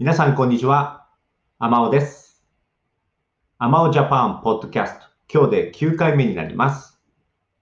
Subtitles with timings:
[0.00, 1.08] 皆さん、こんにちは。
[1.58, 2.46] アマオです。
[3.58, 7.00] アマオジャパンポッドキャスト、今日で9回目になります。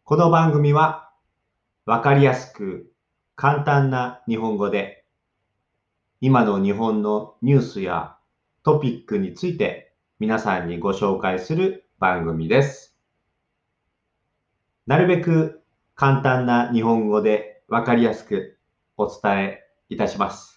[0.04, 1.10] この番組は、
[1.86, 2.92] わかりやすく
[3.36, 5.06] 簡単な日本語で、
[6.20, 8.18] 今の日本のニュースや
[8.64, 12.98] トピックについて皆さんにご紹介する番組です。
[14.86, 15.62] なるべく
[15.94, 18.58] 簡単な日本語でわかりやすく
[18.98, 20.55] お伝えいたします。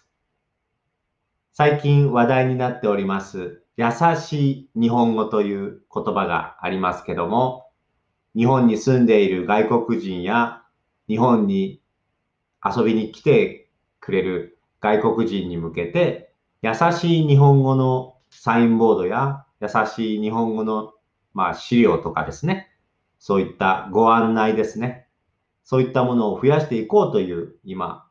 [1.59, 7.70] 最近話題になっております、優しい日本語という言葉がありますけども、
[8.34, 10.64] 日本に住んでいる外国人や
[11.09, 11.81] 日本に
[12.64, 13.70] 遊びに来て
[14.00, 20.94] くれる外国人に向けて、優しい日本語のサインボードや優しい日本語の、
[21.34, 22.69] まあ、資料とかですね、
[23.17, 25.09] そういったご案内ですね、
[25.66, 28.08] そういったものを増やしていこうという今、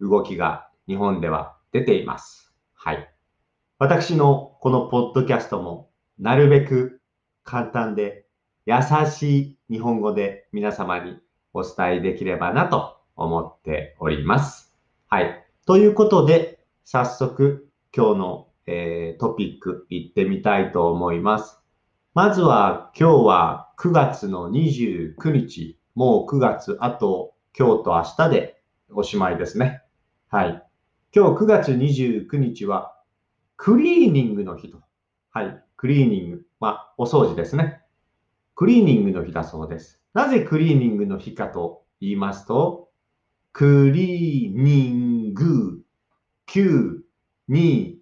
[0.00, 2.43] 動きが日本では出ています。
[2.84, 3.10] はい。
[3.78, 7.00] 私のこのポッドキャストもなるべく
[7.42, 8.26] 簡単で
[8.66, 8.74] 優
[9.10, 11.18] しい日本語で皆様に
[11.54, 14.76] お伝えできればなと思っております。
[15.08, 15.46] はい。
[15.64, 21.58] ということで、早速今日の、えー、トピック行ってみたいと思います。
[22.12, 25.78] まずは今日は9月の29日。
[25.94, 29.80] もう9月、あと今日と明日でおしまいですね。
[30.28, 30.73] はい。
[31.16, 32.96] 今日9月29日は
[33.56, 34.80] クリーニングの日と。
[35.30, 35.62] はい。
[35.76, 36.42] クリーニング。
[36.58, 37.82] まあ、お掃除ですね。
[38.56, 40.02] クリーニングの日だそうです。
[40.12, 42.88] なぜクリーニングの日かと言いますと、
[43.52, 45.82] クリーニング
[46.48, 47.96] 929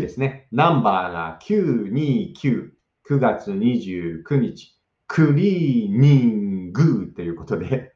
[0.00, 0.48] ですね。
[0.50, 2.70] ナンバーが929。
[3.10, 4.74] 9月29日。
[5.06, 7.92] クリーニングということで、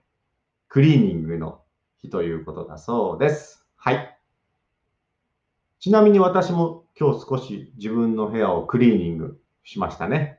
[0.69, 1.63] クリーニングの
[2.03, 3.65] 日ということだそうです。
[3.77, 4.12] はい。
[5.83, 10.39] ちなみに私も今日少し自分の部屋をクリーニングしましたね。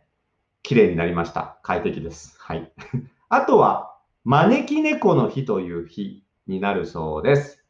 [0.62, 1.60] 綺麗になりました。
[1.64, 2.38] 快適です。
[2.40, 2.72] はい。
[3.28, 3.94] あとは、
[4.24, 7.62] 招き猫の日という日になるそうです。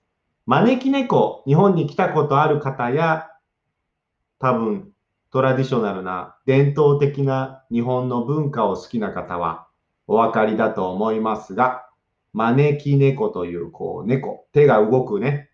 [0.46, 3.32] 招き猫、日本に来たことある方や、
[4.38, 4.92] 多分
[5.32, 9.66] トラディショナルな伝統的な日本の文化を好きな方は
[10.06, 11.90] お分かりだと思いますが、
[12.34, 15.50] 招き猫というこう猫、手が動くね、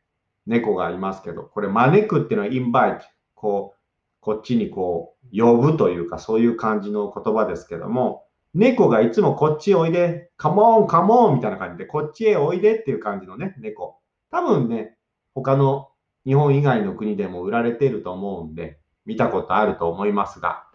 [0.50, 3.06] 猫がいますけど、これ招くっていうのはインバイト。
[3.36, 3.80] こう、
[4.20, 14.00] こっちにこう、呼ぶというか、そういう感じの言葉ですけども、猫がいつもこっちへおいで、カモン、カモンみたいな感じで、こっちへおいでっていう感じのね、猫。
[14.32, 14.98] 多分ね、
[15.36, 15.92] 他の
[16.26, 20.66] 日本以外の国でも売られていると思うんで、見たことあると思いますが、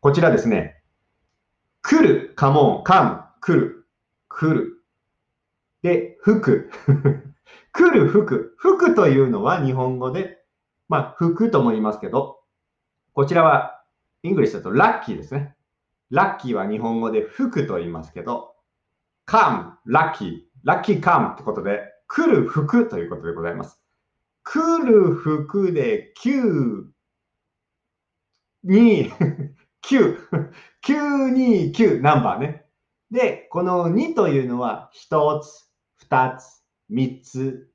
[0.00, 0.82] こちらですね、
[1.80, 3.86] 来る、 come on、come、来る、
[4.28, 4.82] 来る。
[5.82, 6.70] で、吹く。
[7.72, 8.54] 来る福。
[8.58, 10.38] 福というのは日本語で、
[10.88, 12.40] まあ、服とも言いますけど、
[13.14, 13.82] こちらは、
[14.22, 15.54] Englishだと luckyですね。
[16.10, 18.54] luckyは日本語で福と言いますけど、
[19.26, 23.80] come, ラッキー、ラッキー come ってことで、来る服ということでございます。
[24.44, 26.84] 来る服で9、
[28.66, 29.10] 2、
[29.82, 30.18] 9、
[30.84, 32.66] 929ナンバーね。
[33.10, 35.70] で、この2というのは1つ、
[36.08, 36.61] 2つ、
[36.92, 37.68] 3つ、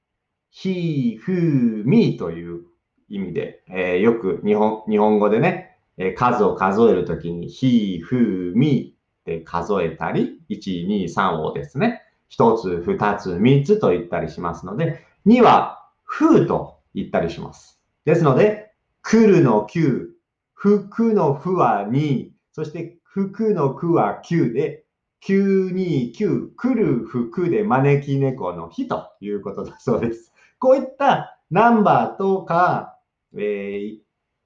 [0.54, 2.62] he, who, me という
[3.10, 15.90] 意味で、えー、よく日本日本語でね、えー、数を数えるときに he, who, me って数えたり、1、2、3をですね、1つ、2つ、3つと言ったりしますので、2は
[16.20, 17.82] who と言ったりします。
[18.06, 20.08] ですので、来るの9、
[20.54, 24.84] 服のふは2、そして服のくは9で、
[25.26, 30.34] 929来る服で招き猫の日ということだそうです。
[30.60, 32.98] こういったナンバーとか、
[33.36, 33.98] えー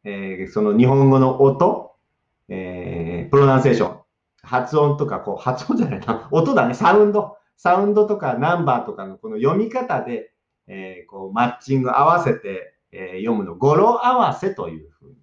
[0.03, 1.95] えー、その日本語の音、
[2.49, 3.99] えー、プロナンセーション、
[4.43, 10.31] 発音とか、こう、発音じゃないな、音だね、サウンド、サウンドとかナンバーとかのこの読み方で、
[10.67, 15.15] えー、こうマッチング合わせて、えー、読むの、語呂合わせというふうに、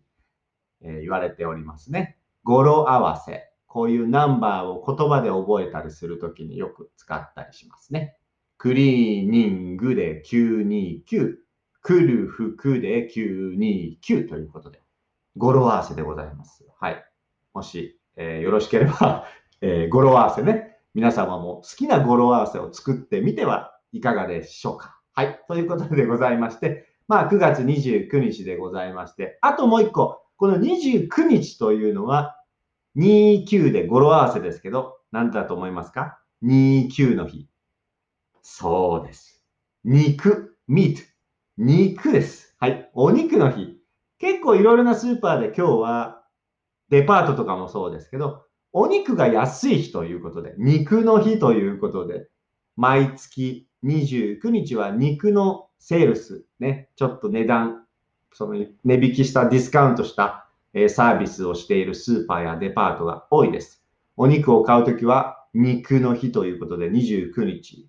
[0.82, 2.16] えー、言われておりますね。
[2.44, 3.47] 語呂合わせ。
[3.68, 8.16] こういうナンバーを言葉で覚えたりするときによく使ったりしますね。
[8.56, 11.36] クリーニングで929、
[11.82, 14.82] 来る服で929ということで、
[15.36, 16.66] 語呂合わせでございます。
[16.80, 17.04] はい。
[17.54, 19.26] もし、えー、よろしければ
[19.60, 24.98] えー、語呂合わせね、皆様も好きな語呂合わせを作ってみてはいかがでしょうか。
[25.12, 25.40] はい。
[25.46, 32.37] ということでございまして、まあ9月29日でございまして、あともう一個、この29日というのは、
[32.98, 37.48] 29で語呂合わせですけど、何だと思いますか ?29 の日。
[38.42, 39.44] そうです。
[39.84, 40.98] 肉、meat。
[41.56, 42.56] 肉です。
[42.58, 42.90] はい。
[42.94, 43.78] お肉の日。
[44.18, 46.24] 結構いろいろなスーパーで今日は
[46.90, 48.42] デパートとかもそうですけど、
[48.72, 52.28] お肉が安い日ということで、肉の日ということで、
[52.76, 57.84] 毎月29日は肉のセールス、ね、ちょっと値段、
[58.32, 58.54] その
[58.84, 60.47] 値引きしたディスカウントした
[60.86, 63.82] サービスをしているスーパーやデパートが多いです。
[64.16, 67.88] お肉を買うときは肉の日ということで29日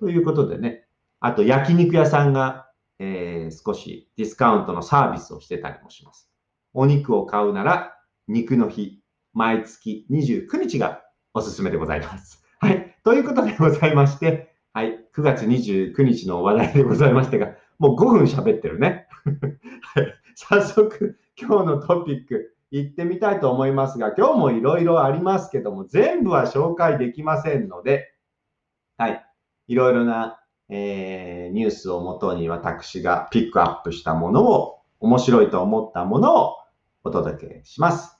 [0.00, 0.86] ということでね、
[1.20, 2.66] あと焼肉屋さんが、
[2.98, 6.28] えー、少しディスカウントのサービスをしてたりもします。
[6.74, 7.96] お肉を買うなら
[8.28, 9.00] 肉の日、
[9.32, 11.02] 毎月29日が
[11.32, 12.42] おすすめでございます。
[12.58, 12.96] はい。
[13.04, 15.04] ということでございまして、はい。
[15.14, 19.06] 9月29日の話題でございましたが、もう5分喋ってるね。
[19.94, 20.14] はい。
[20.34, 28.12] 早速、今日のトピック行ってみたいと思いますが、今日もいろいろありますけども、全部は紹介できませんので、
[28.96, 29.22] はい。
[29.68, 30.40] いろいろな、
[30.70, 36.56] えー、ニュースをもとに私がピックアップしたものを、面白いと思ったものを
[37.04, 38.18] お届けします。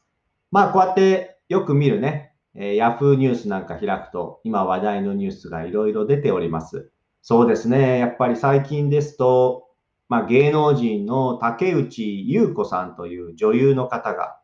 [0.50, 6.90] まあ、こうやってよく見るね、えー、Yahoo ニュースなんか開くと、今話題のニュースがいろいろ出ております。
[7.22, 7.98] そうですね。
[7.98, 9.65] やっぱり最近ですと、
[10.08, 14.38] まあ、芸能人の竹内優子さんという女優の方が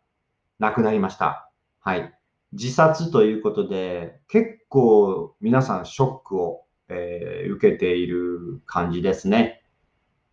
[0.59, 1.51] 亡くなりました。
[1.81, 2.15] はい。
[2.53, 9.63] 自殺ということで、結構皆さんショックを、えー、受けている感じですね。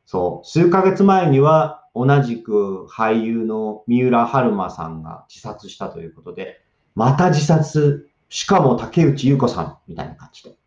[0.06, 0.48] そう。
[0.48, 6.62] 数ヶ月前には同じく俳優の三浦春馬さんが自殺したということで、
[6.96, 10.59] また自殺、しかも竹内優子さんみたいな感じで。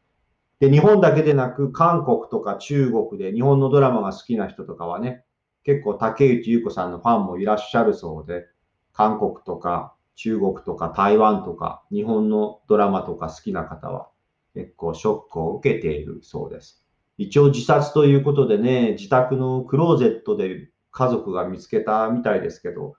[0.63, 5.25] で、日本だけでなく、韓国とか中国で日本のドラマが好きな人とかはね、
[5.65, 8.47] 結構竹内優子さんのファンもいらっしゃるそうで、
[8.93, 14.09] 韓国とか中国とか台湾とか日本のドラマとか好きな方は
[14.55, 16.87] 結構ショックを受けているそうです。
[17.19, 22.95] 一応自殺ということでね、自宅のクローゼットで家族が見つけたみたいですけど、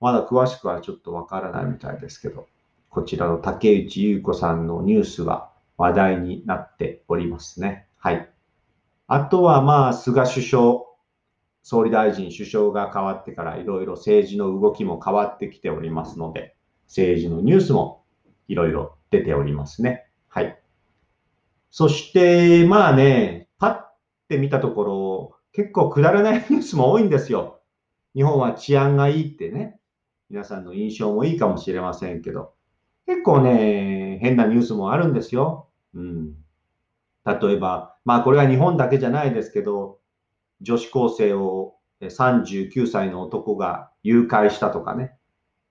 [0.00, 2.46] まだ詳しくはちょっとわからないみたいですけど、
[2.88, 7.86] こちらの竹内優子さんのニュースは話題になっておりますね。
[7.98, 8.30] はい。
[9.08, 10.86] あとはまあ、菅首相、
[11.62, 16.56] 総理大臣、首相が変わってからいろいろ政治の動きも変わってきておりますので、
[16.86, 18.04] 政治のニュースも
[18.48, 20.06] いろいろ出ておりますね。
[20.28, 20.60] はい。
[21.70, 23.80] そして、まあね、パッ
[24.28, 27.60] て見たところ、結構くだらないニュースも多いんですよ。
[28.14, 29.78] 日本は治安がいいってね、
[30.30, 32.52] 皆さんの印象もいいかもしれませんけど、
[33.06, 35.68] 結構ね、変なニュースもあるんですよ。
[35.94, 36.34] うん。
[37.24, 39.98] 例えば、まあこれは日本だけじゃないですけど、
[40.60, 45.16] 女子高生を39歳の男が誘拐したとかね。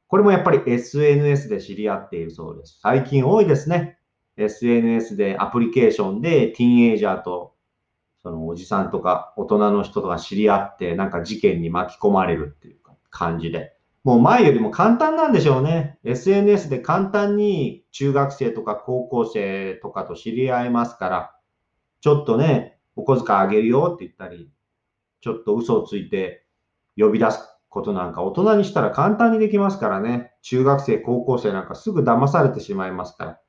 [0.07, 2.79] これもやっぱり SNS で知り合っているそうです。
[2.81, 3.97] 最近多いですね。
[4.37, 7.55] SNS でアプリケーションでティーンエイジャーと
[8.21, 12.77] そのおじさんとか大人の人とか知り合ってなんか事件に巻き込まれるっていう
[13.09, 13.74] 感じで。
[14.05, 15.97] もう前よりも簡単なんでしょうね。
[16.03, 21.35] SNS で簡単に中学生とか高校生とかと知り合えますから、
[22.01, 24.51] ちょっとね、お小遣いあげるよって言ったり、
[25.21, 26.45] ちょっと嘘をついて
[26.95, 30.33] 呼び出すことなんか大人にしたら簡単にできますからね。
[30.43, 33.39] 中学生、高校生なんかすぐ騙されてしまいますから。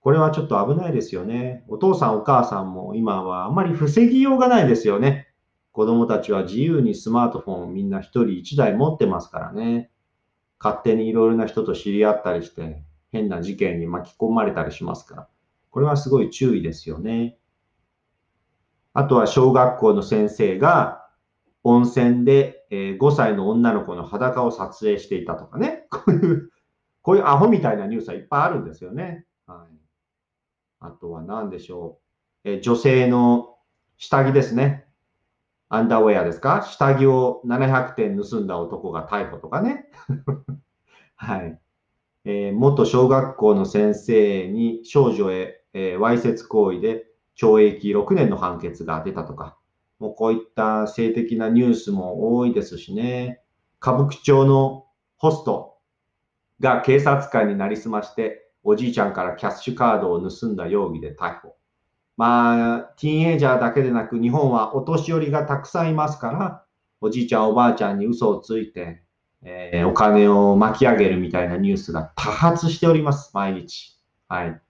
[0.00, 1.64] これはちょっと危ないですよね。
[1.68, 5.28] お父さんお母さんも今はあんまり防ぎようがないですよね。
[5.72, 9.90] 子供たちは自由にスマートフォンをみんな一人一台持ってますからね。
[10.58, 15.28] 勝手にいろいろな人と知り合ったりして、変な事件に巻き込まれたりしますから。
[15.70, 17.38] これはすごい注意ですよね。
[18.92, 21.06] あとは小学校の先生が
[21.62, 25.86] 温泉で5歳の女の子の裸を撮影していたとかね。
[25.90, 26.50] こういう、
[27.02, 29.26] こういうアホみたいなニュースはいっぱいあるんですよね。
[29.46, 29.76] はい、
[30.80, 32.00] あとは何でしょ
[32.44, 32.50] う。
[32.50, 33.56] え女性の
[33.96, 34.89] 下着ですね。
[35.72, 36.62] アンダーウェアですか？
[36.62, 39.86] 下着を700点盗んだ男が逮捕とかね。
[41.14, 41.60] はい。
[42.24, 47.06] えー、元小学校の先生に少女へ、えー、わいせつ行為で
[47.40, 49.56] 懲役6年の判決が出たとか、
[50.00, 53.40] もうこういった性的なニュースも多いですしね。
[53.80, 54.86] 歌舞伎町の
[55.18, 55.78] ホスト
[56.58, 61.54] が警察官になりすまして、おじいちゃんからキャッシュカードを盗んだ容疑で逮捕。
[62.20, 66.64] まあ、ティーンエイジャーだけでなく、日本はお年寄りがたくさんいますから、
[67.00, 69.02] おじいちゃん、おばあちゃんに嘘をついて、
[69.40, 73.98] えー、お金を巻き上げるみたいなニュースが多発しております、毎日。
[74.28, 74.60] はい。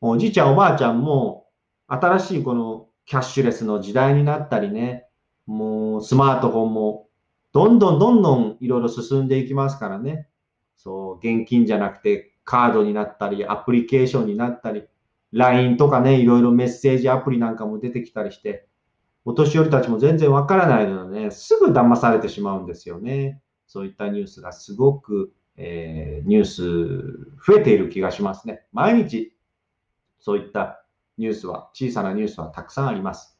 [0.00, 1.46] おじいちゃん、おばあちゃんも、
[1.86, 5.06] 新しいこのキャッシュレスの時代になったりね、
[5.46, 7.06] もうスマートフォンも
[7.52, 10.26] どんどんどんどんいろいろ進んでいきますからね。
[10.76, 14.82] そう、現金じゃなくてカードになったり、アプリケーションになったり、
[15.32, 18.66] LINE とかね、いろいろメッセージアプリなんかも出てきたりして、
[19.24, 23.40] お年寄りたちも全然わからないのでね、すぐ騙されてしまうんですよね。
[23.66, 26.62] そういったニュースがすごく、えー、ニュース
[27.44, 28.62] 増えている気がしますね。
[28.72, 29.36] 毎日
[30.18, 30.84] そういった
[31.18, 33.38] ニュースは、小さなニュースはたくさんあります。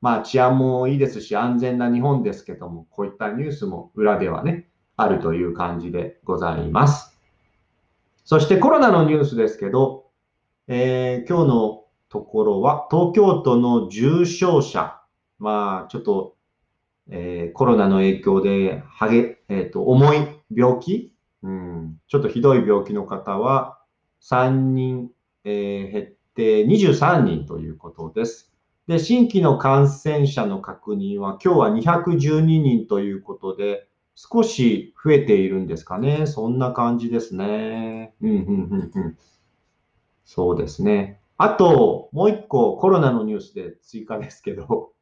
[0.00, 7.18] まあ治安もいいですし安全な日本ですけども、こういったニュースも裏ではね、あるという感じでございます。
[8.24, 10.07] そしてコロナのニュースですけど、
[10.70, 15.00] えー、今日のところは東京都の重症者、
[15.38, 16.36] まあちょっと、
[17.10, 20.18] えー、コロナの影響ではげ、えーと、重い
[20.54, 23.78] 病気、うん、ちょっとひどい病気の方は
[24.20, 25.10] 3人、
[25.44, 28.52] えー、減って23人ということです。
[28.88, 36.26] で、新規の感染者の確認は今日は212人ということで、少し増えているんですかね。
[36.26, 38.14] そんな感じですね。
[38.20, 39.18] うん、うん、うん、うん。
[40.28, 41.22] そうですね。
[41.38, 44.92] あと、もう一個コロナのニュースで追加ですけど、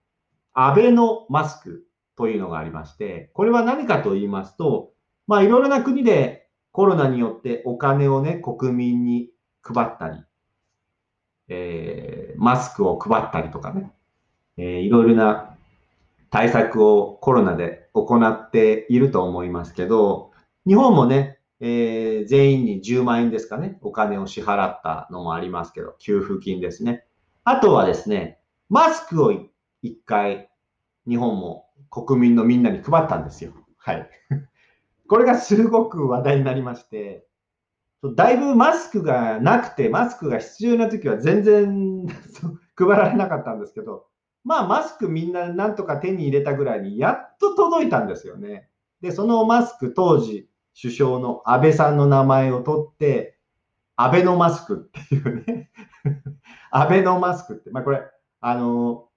[0.54, 1.85] アベノマスク
[2.16, 4.92] というのがありまして、これは何かと言いますと、
[5.26, 9.30] まあいろいろな国でコロナによってお金をね、国民に
[9.62, 10.25] 配ったり、
[11.49, 13.90] えー、マスクを配ったりとかね、
[14.59, 15.56] えー、いろいろな
[16.30, 20.30] 対策をコロナで行っていると思いますけど、
[20.68, 27.04] 日本もね、えー、全員に10万円ですかね、お金を支払ったのもありますけど、給付金ですね。
[27.44, 29.32] あとはですね、マスクを
[29.82, 30.50] 一回、
[31.08, 33.52] 日本も国民のみんなに配ったんですよ。
[33.78, 34.10] はい。
[35.08, 37.26] これがすごく話題になりまして、
[38.14, 42.06] だいぶマスクがなくて、マスクが必要な時は全然
[42.76, 44.06] 配られなかったんですけど、
[44.44, 48.68] まあマスクみんななんとか手に入れたぐらいにやっと届いたんですよね。
[49.00, 50.48] で、そのマスク当時
[50.80, 53.38] 首相の安倍さんの名前を取って、
[53.97, 55.71] 安倍のマスクっていうね
[56.71, 58.02] 安倍のマスクって、まあこれ、
[58.40, 59.09] あの、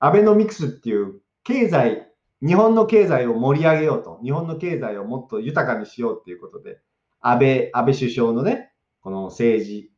[0.00, 2.10] アベノミクスっていう経済、
[2.44, 6.80] 日本の経済を盛り上げようと、日本の経済をもっと豊かにしようっていうことで、
[7.20, 9.90] 安倍、安倍首相のね、この政治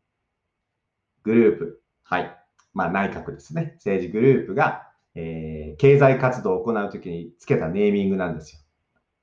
[1.22, 2.36] グループ、はい。
[2.74, 4.82] まあ、内閣ですね、政治グループが、
[5.14, 8.60] えー、経済活動を行うときにつけたネーミングなんですよ。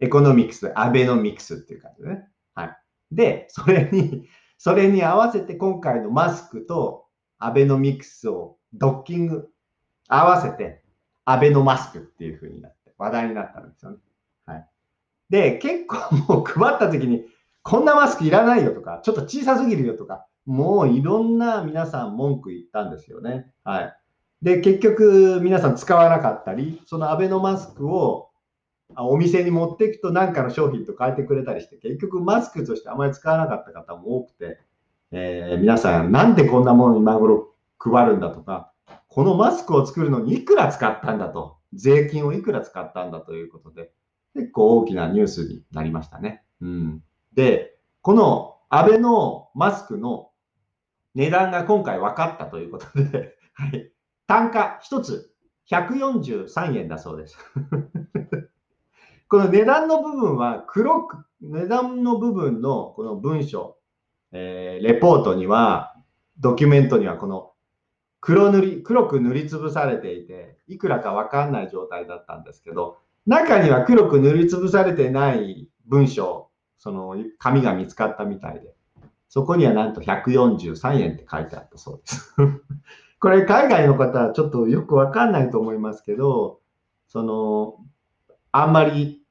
[0.03, 2.25] economics、アベノミクスっていう感じね。
[2.55, 2.77] はい。
[3.09, 7.05] で、それに、それに合わせて今回のマスクと
[7.39, 9.47] アベノミクスをドッキング、
[10.09, 10.83] 合わせて
[11.23, 13.97] アベノマスクっていう風になって話題になったんですよね。
[14.45, 14.67] はい。
[15.29, 17.23] で、結構もう配った時に、
[17.61, 23.49] こんなマスクいらないよとか、ちょっと小さすぎるよとか、もういろんな皆さん文句言ったんですよね。
[23.63, 23.97] はい。
[24.41, 28.32] で、結局皆さん使わなかったり、そのアベノマスクを
[28.97, 34.59] お店に持っていくと何かの商品と変えてくれたりして、結局マスクとしてあまり使わなかった方も多くて、
[35.11, 38.71] えー、皆さんなんでこんなものに今頃配るんだとか、
[39.07, 43.91] このマスクを作るのにいくら使ったんだと、税金をいくら使ったんだということで、
[44.35, 46.43] 結構大きなニュースになりましたね。
[46.61, 50.29] うん、で、このアベのマスクの
[51.15, 53.91] 値段が今回分かったということではい、
[54.25, 55.31] 単価1つ
[55.69, 57.37] 143円だそうです。
[59.33, 63.77] この値段の部分は黒く、値段の部分のこの文章、
[64.31, 65.95] えー、レポートには、
[66.37, 67.53] ドキュメントにはこの
[68.19, 78.75] 黒塗り、黒く塗りつぶされていて、いくらかわかんない状態だったんですけど、中には黒く塗りつぶされてない文章、その紙が見つかったみたいで、
[79.29, 82.35] そこにはなんと143円って書いてあったそうです。
[83.19, 86.59] これ海外の方はちょっとよくわかんないと思いますけど、
[87.07, 87.77] その、
[88.51, 89.22] あんまり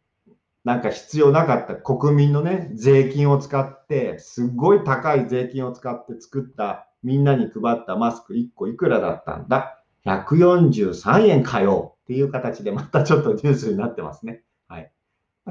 [0.65, 14.43] なんか必要なかった国民のね、税金を使って、すごい高い税金を使って作った、みんなに配ったマスク1個いくらだったんだ ?143 円かよっていう形でまたちょっとニュースになってますね。
[14.69, 14.93] はい。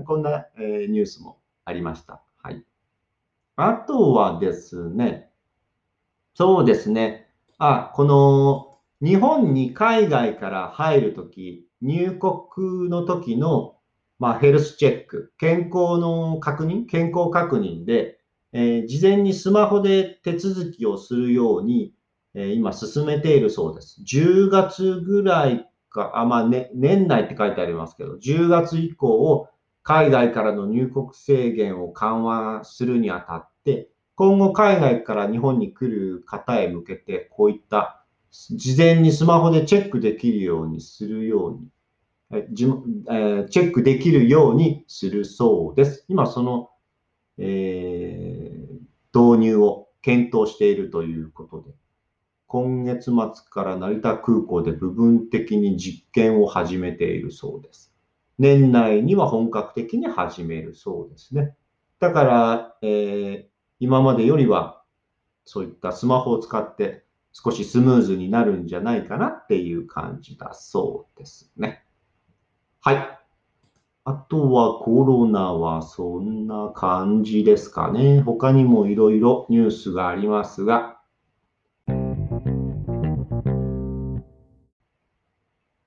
[0.05, 2.21] こんな、え、ニュースもありました。
[2.41, 2.63] はい。
[3.57, 5.29] あとはですね、
[6.33, 7.27] そうですね。
[7.57, 13.75] あ、この日本に海外から入るとき、入国の時の、
[14.21, 18.19] まあ、ヘルスチェック、健康の確認、健康確認で、
[18.53, 21.95] えー、事前にスマホで手続きをするように、
[22.35, 23.99] えー、今進めているそうです。
[24.07, 29.47] 10月ぐらいか、あまあね、年内って書いてありますけど、10月以降を、
[29.81, 41.69] 海外からの入国制限を緩和するにあたって、今後海外から日本に来る方へ向けて、こういった事前にスマホでチェックできるようにするように、
[42.33, 46.05] えチェックできるようにするそうです。
[46.07, 46.69] 今その、
[47.37, 51.71] えー、導入を検討しているということで、
[52.47, 53.13] 今月末
[53.49, 57.93] から成田空港で部分的に実験を始めているそうです。
[58.39, 61.55] 年内には本格的に始めるそうですね。
[61.99, 63.45] だから、えー、
[63.79, 64.81] 今までよりは
[65.45, 71.83] そういったスマホを使って少しスムーズになるんじゃないかなっていう感じだそうですね。
[72.83, 73.19] はい。
[74.05, 78.21] あとはコロナはそんな感じですかね。
[78.21, 80.99] 他にもいろいろニュースがありますが、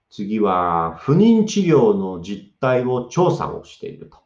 [0.08, 4.18] 次は不妊治療の実態を調査をしていると。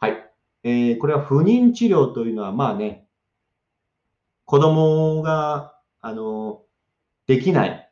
[0.00, 0.32] はい。
[0.64, 3.06] えー、これは不妊治療というのは、まあね、
[4.46, 6.62] 子供が、あの、
[7.28, 7.88] できない、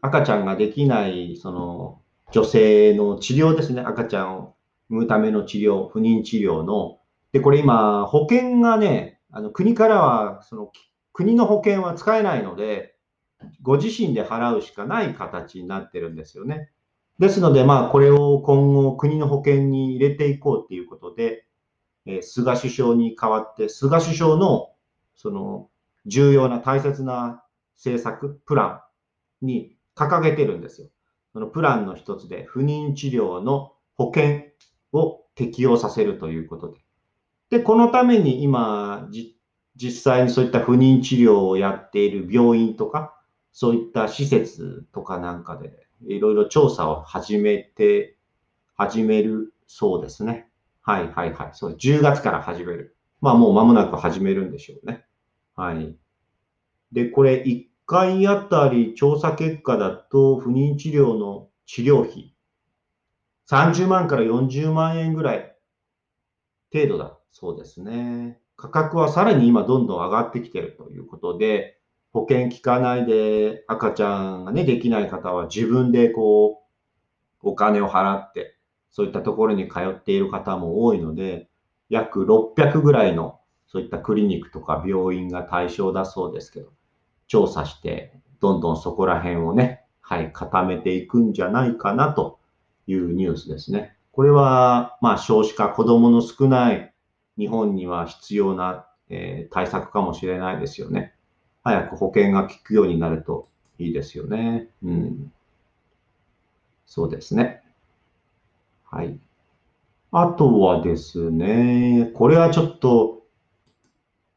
[0.00, 3.82] 赤ちゃんができない、その、女性の治療ですね。
[3.82, 4.56] 赤ちゃんを
[4.88, 6.98] 産むための治療、不妊治療の。
[7.32, 10.72] で、これ今、保険がね、あの国からは、その、
[11.12, 12.94] 国の保険は使えないので、
[13.62, 16.70] ご自身で払うしかない形になってるんですよね。
[17.18, 21.46] ですので、まあ、これを今後、国の保険に入れていこうということで、
[22.06, 24.70] えー、菅首相に代わって、菅首相の
[25.14, 25.68] その
[26.06, 27.44] 重要な大切な
[27.76, 28.84] 政策、プラ
[29.42, 30.88] ンに掲げてるんですよ。
[31.32, 34.42] そのプランの一つで、不妊治療の保険
[34.92, 36.80] を適用させるということで。
[37.50, 39.08] で、このために今、
[39.76, 43.16] 実際にそういった不妊治療をやっている病院とか、
[43.52, 48.16] そういった施設とかなんかで、いろいろ調査を始めて、
[48.76, 50.48] 始めるそうですね。
[50.82, 51.50] はいはいはい。
[51.52, 52.96] そう、10月から始める。
[53.20, 55.04] まあもう間もなく始めるんでしょうね。
[55.54, 55.96] はい。
[56.92, 62.36] で、これ1回あたり調査結果だと、不妊治療の治療費、
[63.50, 65.56] 30万から40万円ぐらい。
[66.72, 67.18] 程度だ。
[67.32, 68.38] そうですね。
[68.56, 71.80] 価格はさらに今どんどん上がってきてるということで、
[72.12, 76.62] 保険効かないで赤ちゃんがね、できない方は自分でこ
[77.42, 78.56] う、お金を払って、
[78.92, 81.48] そういったところに通っている方も多いので、
[81.88, 86.70] 約600ぐらいのそういったクリニックとか病院が対象だそうですけど、
[87.30, 92.40] 調査して、どんどんそこら辺をね、はい、固めていくんじゃないかなと
[92.88, 93.96] いうニュースですね。
[94.10, 96.92] これは、まあ、少子化、子供の少ない
[97.38, 101.14] 日本には必要な、えー、対策かもしれないですよね。
[101.62, 104.68] 早く保険が効くようになるといいですよね。
[104.82, 105.32] うん。
[106.84, 107.62] そうですね。
[108.84, 109.20] はい。
[110.10, 113.19] あとはですね、これはちょっと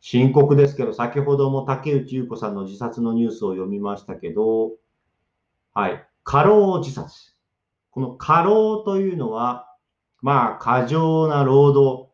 [0.05, 4.73] 深刻ですけど、先ほども竹内優子さんの自殺のニュースを読みましたけど、
[5.73, 6.05] はい。
[6.25, 7.37] 過労自殺。
[7.89, 9.73] この過労というのは、
[10.21, 12.09] まあ、過剰な労働。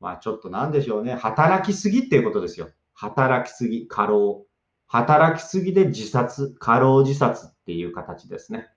[0.00, 1.14] まあ、ちょっとなんでしょうね。
[1.14, 2.70] 働きすぎっていうことですよ。
[2.92, 4.44] 働きすぎ、過労。
[4.88, 8.68] 働きすぎで自殺、過労自殺っていう形ですね。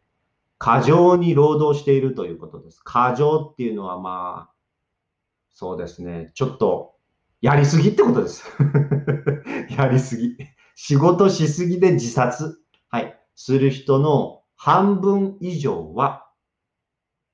[0.59, 2.79] 過剰に労働しているということです。
[2.83, 4.53] 過剰っていうのはまあ、
[5.49, 6.31] そうですね。
[6.35, 6.93] ちょっと
[7.41, 8.45] やりすぎってことです。
[9.75, 10.37] やりすぎ。
[10.75, 16.27] 仕事しすぎで自殺、はい、する人の半分以上は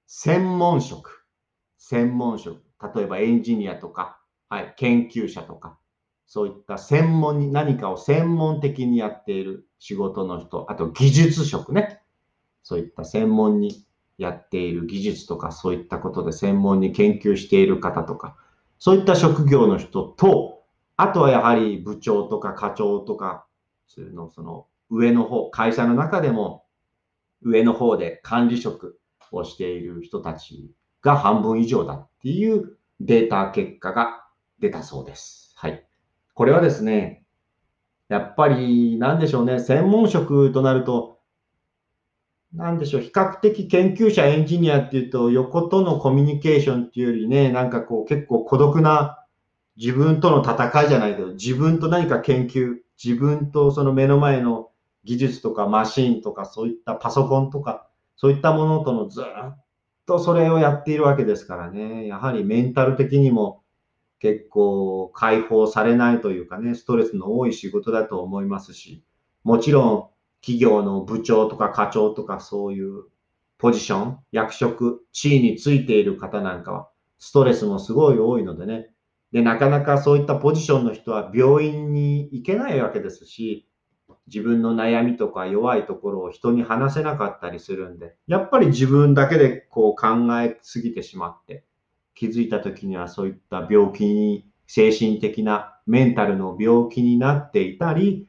[0.07, 1.25] 専門職。
[1.77, 2.63] 専門職。
[2.95, 5.77] 例えばエンジニアとか、はい、研究者とか、
[6.25, 12.01] そういった専門に、何かを専門的にやっている仕事の人、あと技術職ね。
[12.63, 13.85] そういった専門に
[14.17, 18.37] やっている技術とか、そういったことで専門に研究している方とか、
[18.79, 20.63] そういった職業の人と、
[20.95, 23.45] あとはやはり部長とか課長とか、
[23.87, 26.65] そのその上の方、会社の中でも
[27.41, 28.99] 上の方で管理職
[29.31, 34.25] をしている人たちが半分以上だっていうデータ結果が
[34.59, 35.53] 出たそうです。
[35.55, 35.85] はい。
[36.33, 37.23] これはですね、
[38.09, 41.16] やっぱり、なんでしょうね、専門職となると、
[42.53, 49.23] なんでしょう、比較的研究者、エンジニアっていうと、横とのコミュニケーションっていうよりね、なんかこう結構孤独な
[49.75, 54.69] 自分との戦いじゃないけど、自分と何か研究、自分とその目の前の
[55.03, 59.25] 技術とかマシンとか、そういったパソコンとか、そういったものとのずっ
[60.05, 63.61] とそれをやっているわけですからね、やはりメンタル的にも
[64.19, 69.03] 結構解放されないというかね、ストレスの多い仕事だと思いますし、
[69.43, 73.03] もちろん企業の部長とか課長とかそういう
[73.57, 78.89] ポジション、役職、地位についている方なんかは、ストレスもすごい多いのでね。
[79.31, 83.67] で、なかなかそういったポジションの人は病院に行けないわけですし、
[84.27, 90.07] 自分の悩みとか弱いところを人に話せなかったりするんで、やっぱり自分だけでこう考
[90.41, 91.65] えすぎてしまって、
[92.13, 98.27] 気づいた時にはそういった病気に、精神的なメンタルの病気になっていたり、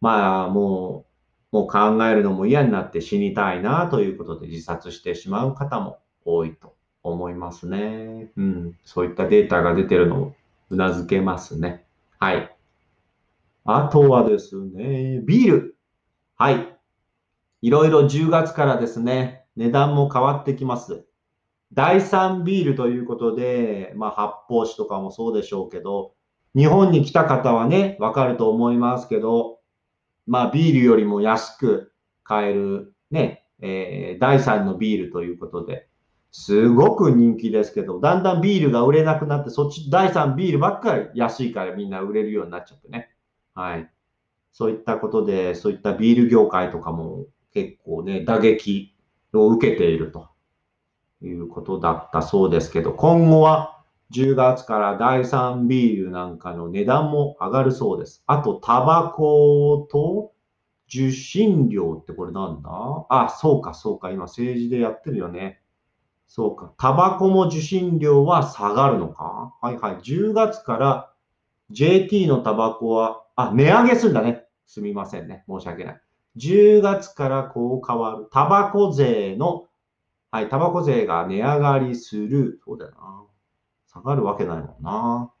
[0.00, 1.09] まあ、もう、
[1.52, 8.30] もう考えるのも嫌になって死にたいなということで自殺してしまう方も多いと思いますね。
[8.36, 8.78] うん。
[8.84, 10.34] そういったデータが出てるのを
[10.70, 11.84] うなずけますね。
[12.18, 12.56] はい。
[13.64, 15.76] あとはですね、ビール。
[16.36, 16.76] はい。
[17.62, 21.04] いろいろ10月からですね、値段も変わってきます。
[21.72, 26.14] 第3ビールということで、まあ、発泡酒とかもそうでしょうけど、
[26.56, 29.59] 日本に来た方はね、わかると思いますけど、
[30.30, 31.90] まあ、ビールよりも安く
[32.22, 35.88] 買える、ね、えー、第3のビールということで、
[36.30, 43.10] すごく人気ですけど、だんだんビールが売れなくなって、そっち第3ビールばっかり安いからみんな売れるようになっちゃってね。
[43.54, 43.90] はい。
[44.52, 48.94] そういったことで、そういったビール業界とかも結構ね、打撃
[49.32, 50.28] を受けていると
[51.22, 53.79] いうことだったそうですけど、今後は
[54.12, 58.24] 10月から第3ビールなんかの値段も上がるそうです。
[58.26, 60.32] あと、タバコと
[60.88, 62.70] 受信料ってこれなんだ？
[63.08, 64.10] あ、そうか、そうか。
[64.10, 65.60] 今政治でやってるよね。
[66.26, 66.72] そうか。
[66.78, 69.54] タバコも受信料は下がるのか？
[69.60, 69.96] はいはい。
[69.98, 71.12] 10月から
[71.70, 74.44] JT のタバコは、あ、値上げするんだね。
[74.66, 75.44] すみませんね。
[75.48, 76.00] 申し訳ない。
[76.36, 78.28] 10月からこう変わる。
[78.32, 79.66] タバコ税の、
[80.32, 82.60] はい、タバコ税が値上がりする。
[82.64, 83.22] そうだよな。
[83.92, 85.32] 下がるわけないもんな。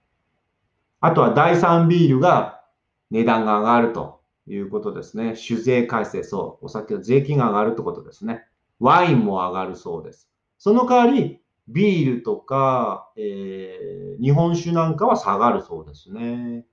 [1.00, 2.62] あとは第3ビールが
[3.10, 5.36] 値段が上がるということですね。
[5.36, 6.66] 酒税改正、そう。
[6.66, 8.44] お酒の税金が上がるってことですね。
[8.80, 10.28] ワインも上がるそうです。
[10.58, 16.66] その代わり、ビールとか、えー、日本酒なんかは下がるそうですね。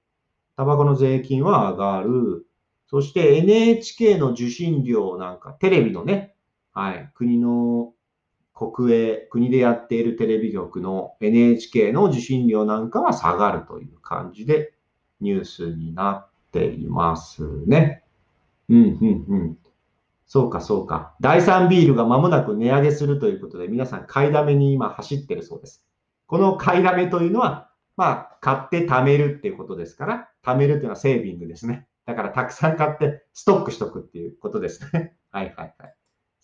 [0.55, 2.47] タバコの税金は上がる。
[2.87, 6.33] そして NHK の受信料なんか、テレビのね、
[6.73, 7.93] はい、国の
[8.57, 14.73] 国営、国でやっているテレビ局の NHK の受信料なんかは下がるという感じで
[15.21, 18.03] ニュースになっていますね。
[18.67, 19.57] うん、うん、うん。
[20.25, 21.15] そうか、そうか。
[21.21, 25.85] 第3ビールが間もなく値上げするということで、皆さん買いだめに今走ってるそうです。
[26.25, 31.87] この買いだめというのは、まあ、買って貯めるっていうことですから、貯めるっていうのはセービングですね。
[32.07, 35.13] だからたくさん買ってストックしとくっていうことですね。
[35.31, 35.95] はいはいはい。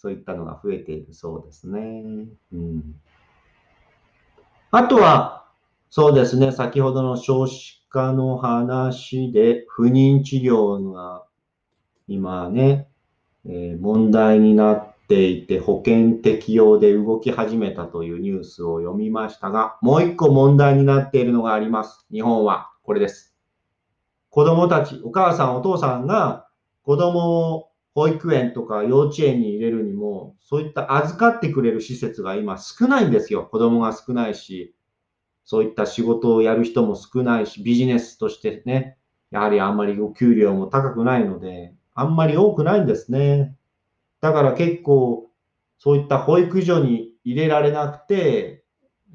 [0.03, 1.79] そういったのが増えているそうですね。
[2.51, 2.95] うん、
[4.69, 5.45] あとは、
[5.89, 11.23] そうですね、先ほどの少子化の話で、不妊治療が
[12.09, 12.89] 今ね、
[13.45, 22.05] えー、問題になっていて、保険適用で動き始めたというニュースを読みましたが、もう一個問題になっているのがあります。
[22.11, 22.71] 日本は。
[22.83, 23.37] これです。
[24.29, 26.49] 子供たち、お母さん、お父さんが
[26.81, 33.43] 子供を保育園とか幼稚園に入れるにも、そういった預かってくれる施設が今少ないんですよ。
[33.43, 34.73] 子供が少ないし、
[35.45, 38.97] そういった仕事をやる人も少ないし、ビジネスとしてね、
[39.29, 43.55] やはりあんまりお給料も高くないので、あんまり多くないんですね。
[44.21, 45.29] だから結構、
[45.77, 48.63] そういった保育所に入れられなくて、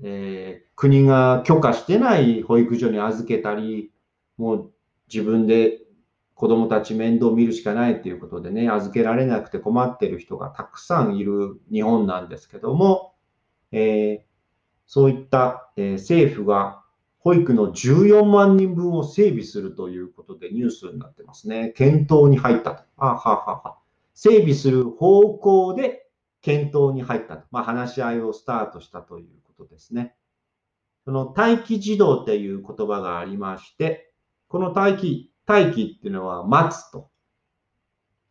[0.03, 3.91] えー、国が許可してない保育所に預けたり、
[4.37, 4.73] もう
[5.13, 5.81] 自分で
[6.39, 13.17] 子供たち面倒見るしかないということでね、預けられなくて困ってる人がたくさんいる日本なんですけども、
[13.73, 14.21] えー、
[14.87, 16.81] そういった、えー、政府が
[17.19, 21.73] 保育の14万人分を整備するということでニュースになってますね。
[21.75, 22.85] 検討に入ったと。
[22.99, 23.79] あははは。
[24.15, 26.07] 整備する方向で
[26.41, 27.49] 検討に入ったと。
[27.51, 30.15] まあ、話し合いをスタートしたということですね。
[31.05, 34.13] その待機児童っていう言葉がありまして、
[34.47, 37.09] この待機、待機っていうのは待つと。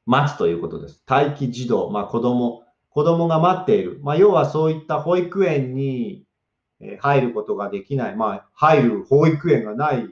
[0.06, 1.04] 待つということです。
[1.10, 4.00] 待機児童、まあ子供、子供が待っている。
[4.04, 6.26] まあ要はそういった保育園に
[7.00, 10.08] 入ることができない、まあ入る保育園がない、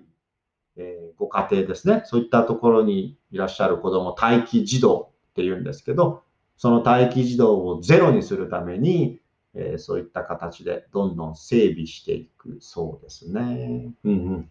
[0.77, 2.01] えご家庭ですね。
[2.05, 6.23] そういったところにいらっしゃる子供、待機児童って言うんですけど、
[6.57, 9.19] その待機児童をゼロにするために、
[9.53, 13.93] えそういった形でどんどん整備していくそうですね。
[14.03, 14.49] うんうん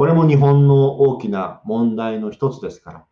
[0.00, 3.04] これも日本の大きな問題の一つですから、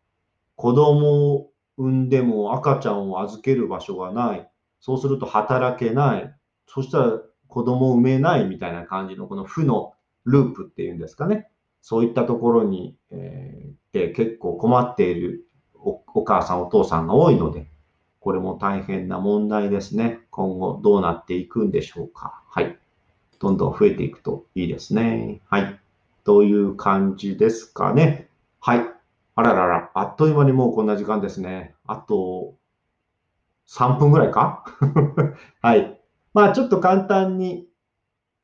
[0.56, 4.48] 子供を産んでも赤ちゃんを預ける場所がない。
[4.80, 6.34] そうすると働けない。
[6.66, 9.92] そしたら子供を産めないみたいな感じのこの負の
[10.24, 11.50] ループっていうんですかね。
[11.82, 17.70] そういったところに、えー、で結構困っているお母さんお父さんが多いので、
[18.18, 20.20] これも大変な問題ですね。
[20.30, 22.42] 今後どうなっていくんでしょうか。
[22.48, 22.78] はい。
[23.40, 25.42] どんどん増えていくといいですね。
[25.50, 25.78] はい。
[26.28, 28.28] という感じですかね。
[28.60, 28.80] はい。
[29.34, 31.74] あららら、あっという間にもうこんな時間ですね。
[31.86, 32.54] あと、
[33.66, 34.62] 3分ぐらいか？
[35.62, 35.98] はい。
[36.34, 37.66] まあちょっと簡単に、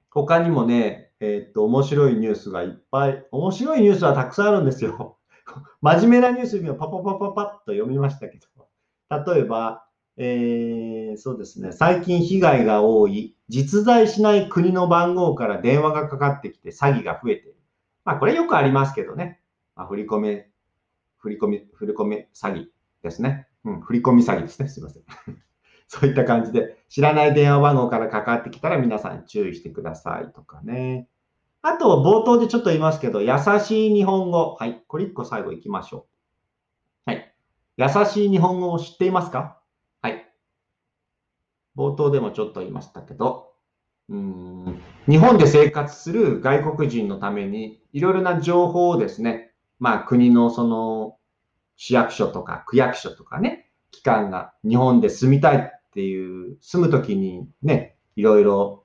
[0.09, 5.19] 他にもね、えっ、と、面白いニュースがいっぱい、面白いニュースはたくさんあるんですよ。
[5.83, 9.85] 真面目なニュースをパパパパパッと読みましたけど、例えば、
[10.17, 17.64] えー、そうですね、最近被害が多い、実在しない国の番号から電話がかかってきて詐欺が増えている。
[18.05, 19.41] まあ、これよくありますけどね。
[19.77, 20.51] まあ、振り込め、
[21.19, 22.67] 振り込み、振り込み詐欺
[23.03, 23.49] ですね。
[23.65, 24.69] うん、振り込み詐欺ですね。
[24.69, 25.05] すいません。
[25.89, 31.09] そういった感じで、知らない電話番号からかかってきたら皆さん注意してくださいとかね。
[31.63, 34.55] あと、冒頭でちょっと言いますけど、優しい日本語。
[34.59, 34.83] はい。
[34.87, 36.07] これ一個最後行きましょ
[37.07, 37.11] う。
[37.11, 37.35] はい。
[37.79, 39.61] 優しい日本語を知っていますか？
[40.03, 40.31] はい。
[41.77, 43.55] 冒頭でもちょっと言いましたけど、
[44.11, 51.17] うーん日本で生活する外国人のために、いろいろな情報をですね、まあ国のその
[51.77, 58.85] 市役所とか区役所とかね、機関が日本で住みたいっていう、住むときにね、いろいろ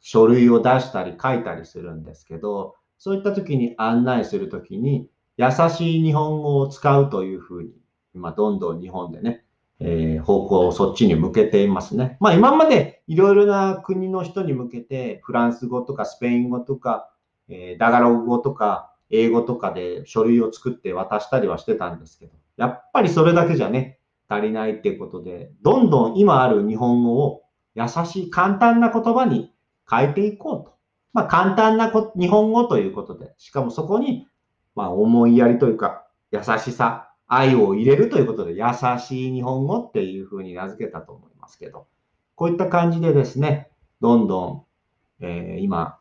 [0.00, 7.70] 書類を出したり書いたりするんですけど、そういったときに案内するときに、優しい日本語を使うというふうに、
[8.14, 9.45] 今どんどん日本でね、
[9.80, 12.16] えー、方向をそっちに向けていますね。
[12.20, 17.10] まあ今までいろいろな国の人に向けて、フランス語とかスペイン語とか、
[17.48, 27.42] えー、ダガログ語とか、英語とかで書類を作って渡したりはしてたんですけど、やっぱりそれだけじゃね、足りないっていうことで、どんどん今ある日本語を
[27.74, 29.52] 優しい簡単な言葉に
[29.88, 30.76] 変えていこうと。
[31.12, 34.26] まあ簡単な日本語ということで、しかもそこに、
[34.74, 38.64] まあ思いやりというか、優しさ、愛を入れるということで、優
[39.00, 41.86] しい日本語っていうふうに名付けたと思いますけど、
[42.34, 44.64] こういった感じでですね、どんどん、
[45.20, 45.98] えー、今、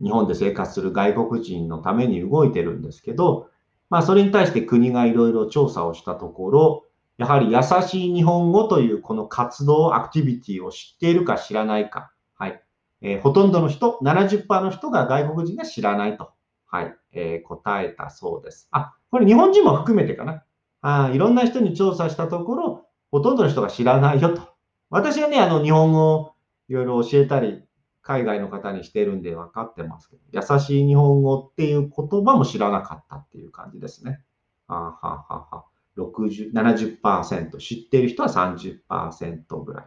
[0.00, 3.48] 日本で生活する外国人のために動いてるんですけど、
[3.88, 6.84] まあそれに対して国がいろいろ調査をしたところ、
[7.18, 12.12] やはり優しい日本語というこの活動、アクティビティを知っているか知らないか。
[12.34, 12.62] はい。
[13.00, 16.32] えー、ほとんどの人、70%の人が外国人が知らないと。
[16.66, 16.94] はい。
[17.12, 18.68] えー、答えたそうです。
[18.70, 20.44] あ、これ日本人も含めてかな。
[20.82, 24.42] あいろんな人に調査したところ、ほとんどの人が知らないよと。
[24.90, 26.34] 私はね、あの、日本語を
[26.68, 27.62] いろいろ教えたり、
[28.02, 34.20] 海外の方にしてるんで分かってますけど、優しい日本語っていう言葉も知らなかったっていう感じですね。
[34.68, 35.64] あははは。
[35.96, 39.84] 60、70%、知ってる人は30%ぐらい。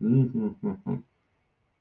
[0.00, 1.04] うん、うん、うん、うん。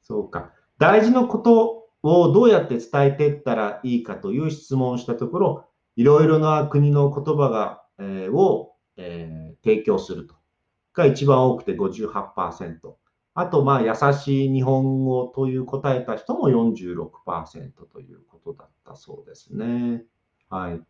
[0.03, 0.51] そうか。
[0.77, 10.39] 大事なことをどうやって伝えていったらいいかという質問をしたところ、いろいろな国の言葉が、えー、を、えー、提供すると。
[10.93, 12.73] が一番多くて58%。
[13.35, 20.03] あと、まあ、優しい日本語という答えた人も46%ということだったそうですね。
[20.49, 20.81] はい。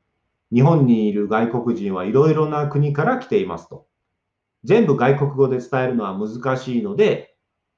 [0.52, 3.86] 日本にいる外国人はいろいろな国から来ていますと。
[4.64, 7.29] 全部外国語で伝えるのは難しいので、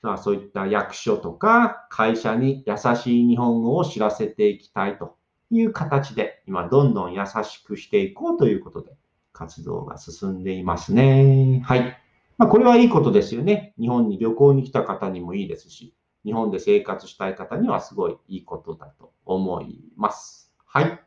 [0.02, 5.16] まあ、そういった役所とか会社に優しい日本語を知らせていきたいと
[5.52, 8.96] いう形で、今どんどん優しくしていこうということで
[9.34, 11.62] 活動が進んでいますね。
[11.66, 11.98] はい。
[12.38, 13.76] まあ、これはいいことですよね。
[13.80, 15.94] 日本に旅行に来た方にもいいですし、
[16.26, 20.52] 日本で生活したい方にはすごいいいことだと思います。
[20.66, 21.00] はい。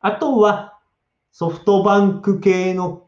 [0.00, 0.78] あとは、
[1.30, 3.04] ソフトバンク系の、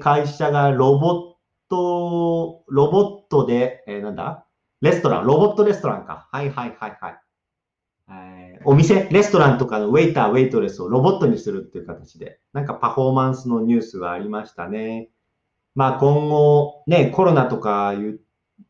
[0.00, 1.35] 会社がロボッ
[1.68, 4.44] ト、ロボットで、えー、なんだ？
[4.80, 6.28] レストラン、ロボットレストランか。
[6.30, 7.20] はいはいはいはい。
[8.08, 15.08] えー、お店、レストランとかのウェイター、ウェイトレスをロボットにするっていう形で、なんかパフォーマンスのニュースがありましたね。
[15.74, 18.20] まあ今後、ね、コロナとかいう、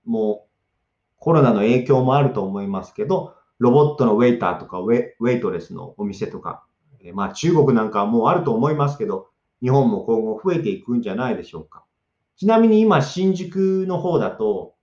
[0.04, 0.48] もう
[1.18, 6.64] コロナの影響もあると思いますけど、ロボットのウェイターとかウェイトレスのお店とか
[7.06, 9.28] え、まあ中国なんかはもうあると思いますけど、
[9.62, 11.84] 日本も今後増えていくんじゃないでしょうか。
[12.36, 14.74] ちなみに今新宿の方だと、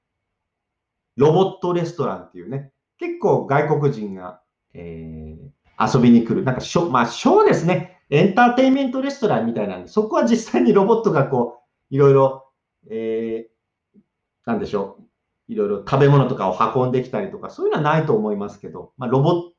[1.16, 4.42] ロボットレストランっていうね、結構外国人が、
[4.74, 6.44] えー、遊びに来る。
[6.44, 8.02] なんかショ、まあショーですね。
[8.10, 11.60] エンターテインメントレストランみたいなんで、そこは実際にロボットがこ
[11.92, 12.48] う、いろいろ、
[12.90, 14.00] えー、
[14.46, 15.04] なんでしょう。
[15.48, 19.52] いろいろ食べ物とかを運んできたりとか、そういうのはないと思いますけど、まあ、ロボッ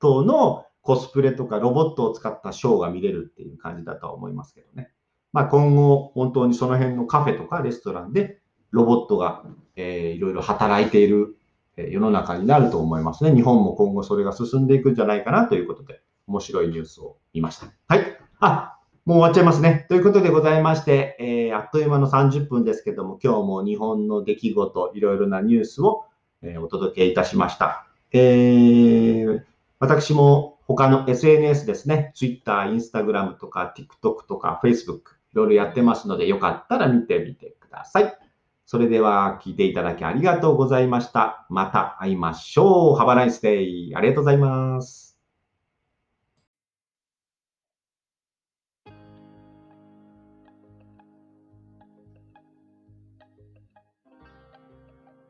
[0.00, 4.90] トのコスプレとかロボットを使ったショーが見れるっていう感じだとは思いますけどね。
[5.32, 8.38] まあ、今後、本当にその辺のカフェとかレストランで
[8.70, 9.44] ロボットが、
[9.76, 11.36] えー、いろいろ働いている
[11.76, 13.34] 世の中になると思いますね。
[13.34, 17.68] 日本も今後それが進んでいくんじゃないかなということで、面白いニュースを見ました。
[17.86, 18.18] はい。
[18.40, 19.86] あ、もう終わっちゃいますね。
[19.88, 26.04] ということでございまして、えー、あっという間の30分ですけども、今日も日本の出来事、いろいろなニュースを、
[26.42, 27.86] えー、お届けいたしました。
[28.12, 29.42] えー、
[29.78, 38.18] 私も他の SNS ですね、Twitter、Instagram とか TikTok とか Facebook、いろいろやってますので、よかったら見てみてください。
[38.64, 41.46] それでは聞いていただきありがとうございました。
[41.48, 42.96] また会いましょう。
[42.96, 43.94] ハバナイスデイ。
[43.96, 45.18] ありがとうございます。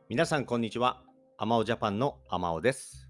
[0.08, 1.02] 皆さんこんにちは。
[1.37, 3.06] アマオジャパンのアマオです。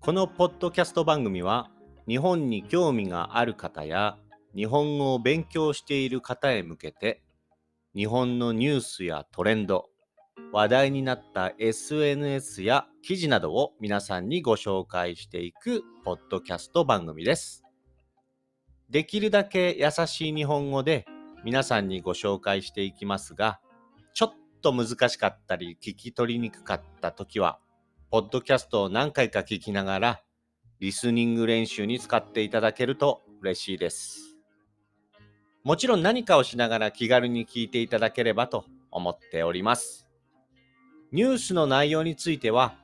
[0.00, 1.70] このポッドキャスト番組は
[2.08, 4.16] 日本に興味がある方や
[4.54, 7.22] 日本語を勉強している方へ向けて
[7.94, 9.86] 日本のニュースやトレンド、
[10.52, 17.62] 話題になった SNS や記事などを皆さんにご紹介していくポッドキャスト番組です。
[18.90, 21.06] できるだけ優しい日本語で
[21.44, 23.60] 皆さんにご紹介していきますが、
[24.12, 27.60] ちょっと難しかったり聞き取りにくかった時は、
[28.10, 30.22] ポッドキャストを何回か聞きながら、
[30.80, 34.23] リスニング練習に使っていただけると嬉しいです。
[35.64, 40.06] もちろん何かをしながら気軽に聞いていただければと思っております。
[41.10, 42.76] ニュースの内容については、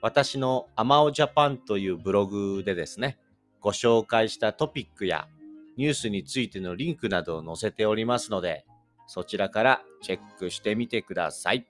[0.00, 3.18] 私のアマオジャパンというブログでですね、
[3.60, 5.28] ご紹介したトピックや
[5.76, 8.64] ニュースについてのリンクなどを載せておりますので、
[9.06, 11.68] そちらからチェックしてみてください。